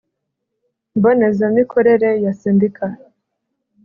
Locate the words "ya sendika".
2.23-2.85